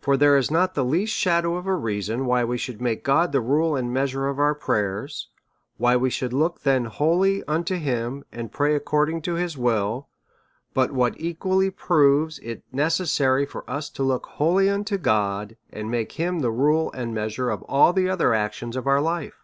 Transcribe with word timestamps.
For 0.00 0.16
there 0.16 0.36
is 0.36 0.50
not 0.50 0.74
the 0.74 0.84
least 0.84 1.14
shadow 1.14 1.54
of 1.54 1.64
a 1.64 1.76
reason 1.76 2.26
why 2.26 2.42
we 2.42 2.58
should 2.58 2.80
make 2.80 3.04
God 3.04 3.30
the 3.30 3.40
rule 3.40 3.76
and 3.76 3.92
measure 3.94 4.26
of 4.26 4.40
our 4.40 4.52
prayers, 4.52 5.28
why 5.76 5.94
we 5.96 6.10
should 6.10 6.32
then 6.32 6.82
look 6.84 6.92
wholly 6.94 7.44
unto 7.44 7.76
him, 7.76 8.24
and 8.32 8.50
pray 8.50 8.74
according 8.74 9.22
to 9.22 9.34
his 9.34 9.56
will; 9.56 10.08
but 10.74 10.90
what 10.90 11.14
equally 11.20 11.70
proves 11.70 12.40
it 12.40 12.64
necessary 12.72 13.46
for 13.46 13.62
us 13.70 13.88
to 13.90 13.92
^ 13.92 13.94
A 13.94 13.94
SERIOUS 13.94 13.94
CALL 13.94 13.94
TO 13.94 14.02
A 14.02 14.10
look 14.12 14.26
wholly 14.26 14.68
unto 14.68 14.98
God, 14.98 15.56
and 15.72 15.88
make 15.88 16.12
him 16.18 16.40
the 16.40 16.50
rule 16.50 16.90
and 16.90 17.14
mea 17.14 17.30
sure 17.30 17.50
of 17.50 17.62
all 17.68 17.92
the 17.92 18.10
other 18.10 18.34
actions 18.34 18.74
of 18.74 18.88
our 18.88 19.00
life. 19.00 19.38